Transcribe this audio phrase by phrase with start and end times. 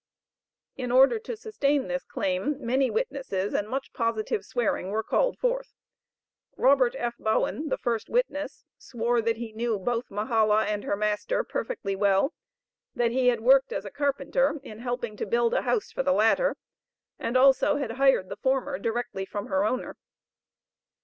[0.77, 5.75] In order to sustain this claim many witnesses and much positive swearing were called forth.
[6.57, 7.13] Robert F.
[7.19, 12.33] Bowen, the first witness, swore that he knew both Mahala and her master perfectly well,
[12.95, 16.13] that he had worked as a carpenter in helping to build a house for the
[16.13, 16.57] latter,
[17.19, 19.97] and also had hired the former directly from her owner.